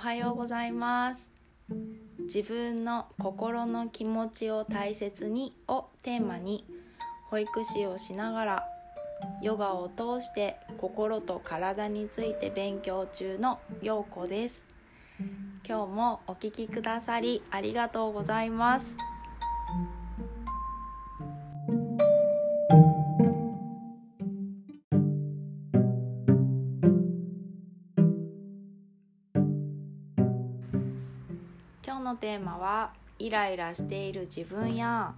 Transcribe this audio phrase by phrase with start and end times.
[0.00, 1.28] はようございます。
[2.20, 6.64] 自分の心の気持ちを大切にをテーマに
[7.28, 8.64] 保育士をしながら
[9.42, 14.66] ヨガを通して心と体について勉強中のようこです。
[15.68, 18.96] 今日もお聴きくださりありがとうございます。
[32.10, 35.14] のテーマはイライラしている自分や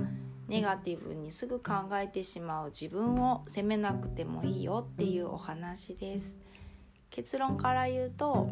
[0.48, 6.37] ネガティブにすぐ考えてしまう自分を責めなくてもいいよっていうお話です。
[7.09, 8.51] 結論から言うと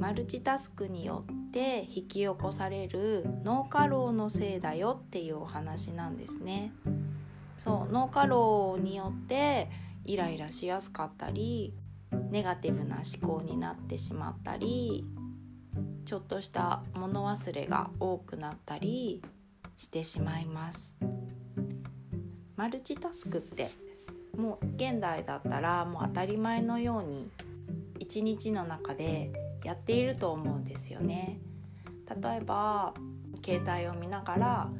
[0.00, 6.72] マルチタスクによって引き起こされる脳過労のせいだよっていうお話なんですね。
[7.56, 9.68] そう脳過労によって
[10.04, 11.72] イライラしやすかったり
[12.30, 15.04] ネガティブな思考になってしまったり
[16.08, 19.20] ちょっとした物忘れが多くなったり
[19.76, 20.96] してしまいます。
[22.56, 23.70] マルチタスクって
[24.34, 27.30] もう現代だったらもう当たり前のように
[27.98, 29.30] 一日の中で
[29.64, 31.40] やっていると思うんですよね。
[32.08, 32.94] 例えば
[33.44, 34.70] 携帯を見ながら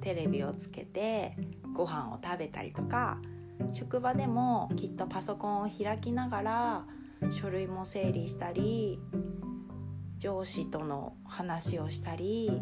[0.00, 1.36] テレビをつけて
[1.74, 3.18] ご飯を食べたりとか
[3.72, 6.84] 職場でもきっとパソコンを開きながら
[7.30, 8.98] 書類も整理したり
[10.18, 12.60] 上司との話をしたり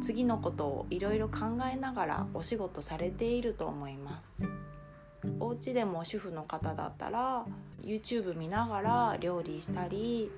[0.00, 4.36] 次のことをいろいろ考えながらお仕事されていると思います。
[5.40, 7.44] お家でも主婦の方だったら
[7.82, 10.30] YouTube 見ながら料理したり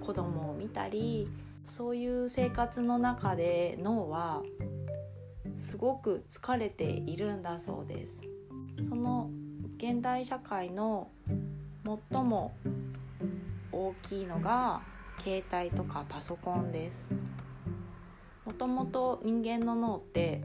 [0.00, 1.28] 子供を見たり
[1.64, 4.42] そういう生活の中で脳は
[5.56, 8.22] すごく疲れているんだそうです。
[8.80, 9.30] その
[9.78, 11.08] 現代社会の
[12.12, 12.54] 最も
[13.72, 14.82] 大きいのが
[15.18, 17.08] 携帯とかパソコンです。
[18.44, 20.42] もともと人間の脳って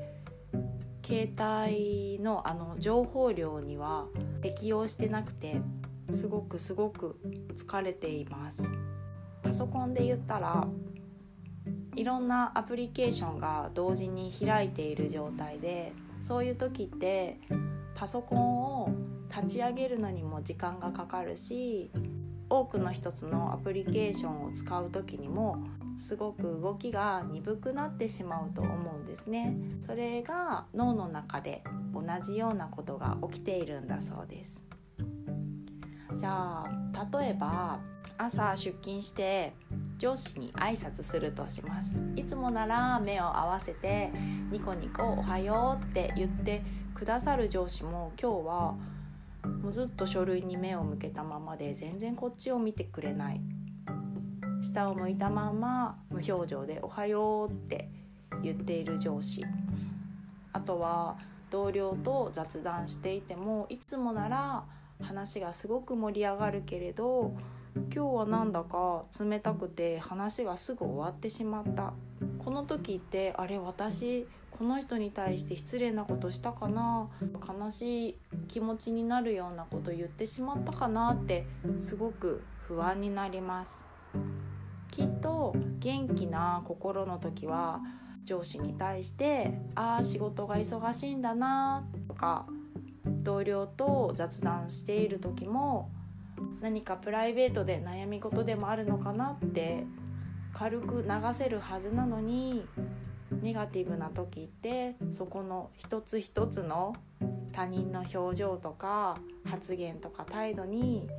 [1.05, 4.07] 携帯のあの情報量には
[4.41, 5.61] 適応してなくて
[6.11, 7.19] すごくすごく
[7.55, 8.63] 疲れています。
[9.43, 10.67] パソコンで言ったら
[11.95, 17.39] いろんなアプリケーションが同時に開いている状態でそういう時って
[17.95, 18.89] パソコンを
[19.29, 21.91] 立ち上げるのにも時間がかかるし
[22.51, 25.63] 多くの一つのアプリケーションを使う時にも
[25.97, 29.55] すごく動きが鈍くなってしまうと思うんですね。
[29.85, 31.63] それが脳の中で
[31.93, 34.63] 同じようなことが起きているんだそうです。
[36.17, 37.79] じゃあ例えば
[38.17, 39.53] 朝出勤して
[39.97, 41.95] 上司に挨拶するとします。
[42.17, 44.11] いつもなら目を合わせて
[44.51, 46.63] ニコニコおはようって言って
[46.93, 48.75] くださる上司も今日は
[49.43, 53.41] もうずっと書類に目を向けたままで全然こっちを見てくれない。
[54.61, 57.89] 下を向いたまま無表情で「おはよう」って
[58.43, 59.43] 言っている上司。
[60.53, 61.17] あとは
[61.49, 64.63] 同僚と雑談していてもいつもなら
[65.01, 67.33] 話がすごく盛り上がるけれど
[67.75, 71.93] 今日はなんだか冷たくて話がすぐ終わってしまった。
[72.37, 74.27] この時ってあれ私
[74.61, 77.09] この人に対して失礼なことしたかな
[77.59, 78.15] 悲しい
[78.47, 81.47] 気持ちになるようなこと言ってしまったかなって
[81.79, 83.83] すごく不安になります。
[84.91, 87.79] きっと元気な心の時は
[88.23, 92.45] 上司に対して「ああ仕事が忙しいんだな」とか
[93.23, 95.89] 同僚と雑談している時も
[96.61, 99.87] 何かプライベートで悩み事でもあるのかなって
[100.53, 102.67] 軽く流せるはずなのに
[103.41, 106.95] ネガティブな時ってそこの一つ一つの
[107.53, 111.09] 他人の表情とか発言とか態度に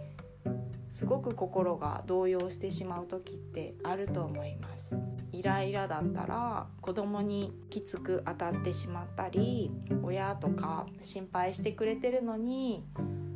[0.91, 4.97] すごく心が動揺してしまう時ってあると思います。
[5.33, 9.71] イライラだったら子供にきつく当たってしまったり
[10.03, 12.85] 親とか心配してくれてるのに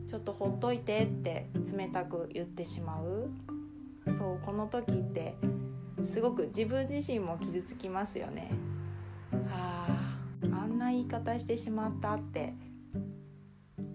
[0.07, 3.31] ちょっとほっといてって冷たく言ってしまう。
[4.07, 5.35] そうこの時って
[6.05, 8.51] すごく自分自身も傷つきますよね。
[9.57, 10.09] あ
[10.53, 12.55] あんな言い方してしまったって。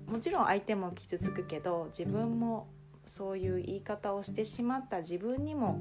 [0.07, 2.67] もちろん相手も傷つくけど自分も
[3.05, 4.99] そういう言い方をしてしまった。
[4.99, 5.79] 自分にも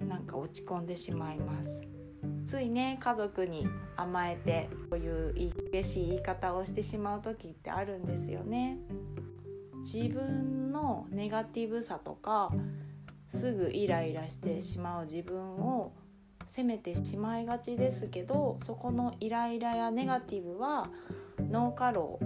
[0.00, 1.80] なんか落ち込んでしまいます。
[2.44, 3.66] ついね家族に
[3.96, 5.32] 甘えてこういう
[5.70, 8.78] 嬉しい言い方をしてしまう時ってあるんですよね。
[9.84, 12.52] 自分のネガティブさとか
[13.30, 15.92] すぐイライラしてしまう自分を
[16.46, 20.88] 責めてしまいがちですけどそこのイライラやネガティブは
[21.50, 22.18] 脳過労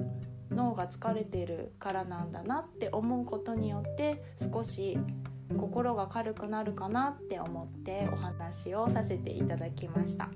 [0.51, 4.23] 脳が疲れてるからなんだなって思うことによって
[4.53, 4.99] 少し
[5.57, 10.29] 心が軽くなるかなって思ってお話をさせていただきました。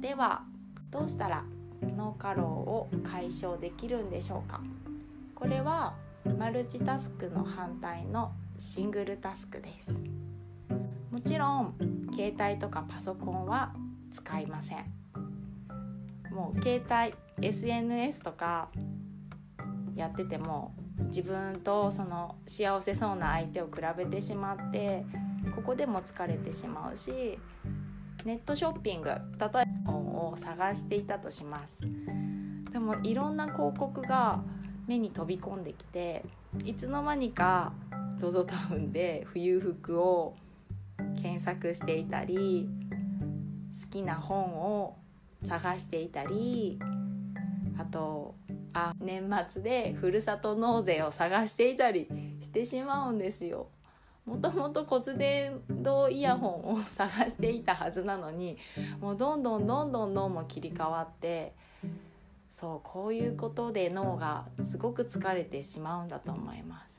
[0.00, 0.42] では
[0.90, 1.44] どうしたら
[1.96, 4.60] 脳過労を解消できるんでしょうか？
[5.34, 5.94] これは
[6.38, 10.00] マルチタスクの反対のシングルタスクです。
[11.10, 11.74] もちろん
[12.12, 13.74] 携帯とかパソコンは
[14.12, 14.98] 使いません。
[16.30, 17.14] もう携帯
[17.46, 18.68] SNS とか
[19.96, 20.74] やってても
[21.06, 25.04] 自分とその幸せそうな相手を比べてしまって
[25.54, 27.38] ここでも疲れてしまうし
[28.24, 31.80] ネットショッピング例えば本を探していたとします。
[32.72, 34.42] でもいろんな広告が
[34.86, 36.24] 目に飛び込んできて
[36.64, 37.72] いつの間にか
[38.18, 40.34] ZOZO タウンで冬服を
[41.20, 42.68] 検索していたり
[43.72, 44.96] 好きな本を
[45.42, 46.78] 探していたり
[47.78, 48.34] あと
[48.72, 52.08] あ年末でふるさと納税を探していたり
[52.40, 53.68] してしまうんですよ。
[54.24, 58.58] もともと骨伝導イヤホンを探していたはずなのに
[59.00, 61.54] もうどんどんどんどん脳も切り替わって
[62.50, 66.97] そうこういうことで脳がすごく疲れてしまうんだと思います。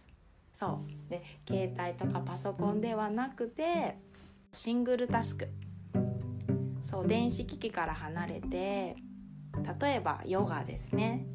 [0.59, 1.09] そう。
[1.09, 3.95] で携帯とかパソコンではなくて
[4.51, 5.47] シングルタスク。
[6.83, 8.97] そう電子機器から離れて
[9.79, 11.25] 例えばヨガですね。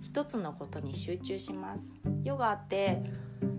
[0.00, 1.92] 一つのことに集中します。
[2.22, 3.02] ヨガって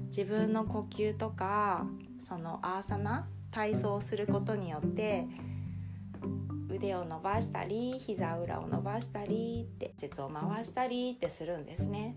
[0.07, 1.85] 自分の呼吸とか
[2.19, 5.27] そのアーサナ体操をすることによって
[6.67, 12.15] 腕を伸ばしたり膝裏を伸ばしたりって節を回したりってするんですね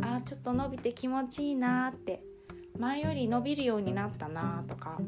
[0.00, 2.22] あちょっと伸びて気持ちいいなって。
[2.78, 4.98] 前より伸びるようになったなとか。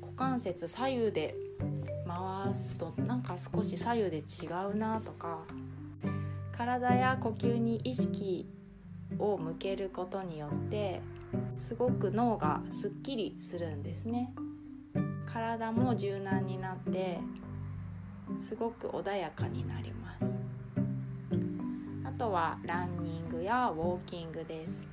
[0.00, 1.34] 股関節左右で
[2.06, 5.44] 回すとなんか少し左右で違うなとか。
[6.56, 8.48] 体や呼吸に意識
[9.18, 11.00] を向けることによって
[11.56, 14.32] すごく脳がすっきりするんですね。
[15.32, 17.20] 体も柔軟になって
[18.38, 20.07] すごく穏やかになります。
[22.18, 24.84] とはランニングやウォーキングです。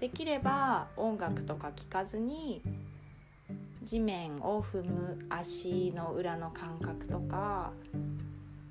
[0.00, 2.62] できれば音楽とか聴かずに
[3.82, 7.72] 地面を踏む足の裏の感覚とか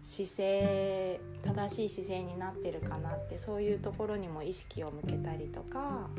[0.03, 6.09] 姿勢正しい姿勢になってるかなってそういうところにも意識を向けたりとか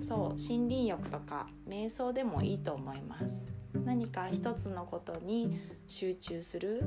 [0.00, 3.44] そう森林浴とか瞑想でもいいと思います。
[3.84, 5.58] 何か一つのことに
[5.88, 6.84] 集中する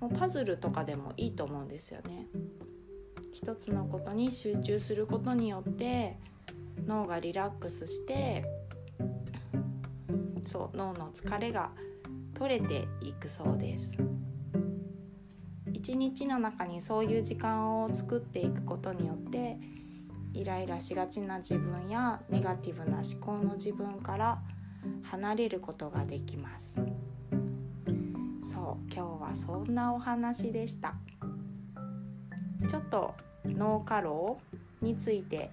[0.00, 2.26] もうパズルとかでもいいと思うんですよね。
[3.40, 6.16] 一つのことに集中することによって
[6.88, 8.44] 脳がリラックスして
[10.44, 11.70] そう脳の疲れが
[12.34, 13.96] 取れていくそうです。
[15.72, 19.56] 一日の中にそういう時間を作っていくことによって
[20.34, 24.42] イライラしがちな自分やネガティブな思考の自分から
[25.04, 26.74] 離れることができます。
[28.42, 30.96] そう今日はそんなお話でした。
[32.68, 33.14] ちょっと
[33.54, 34.38] 脳過労
[34.80, 35.50] について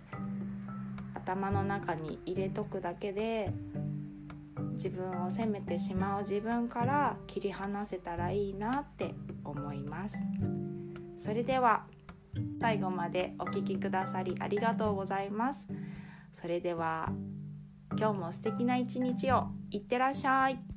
[1.13, 3.51] 頭の中に入れとくだけで
[4.73, 10.17] 自分を責めてしまう自分から切り離せたらいいなって思います。
[11.17, 11.85] それでは
[12.59, 15.67] 最後までお聴きくださりありがとうございます。
[16.39, 17.11] それでは
[17.97, 19.47] 今日も素敵な一日を。
[19.71, 20.74] いってらっしゃい。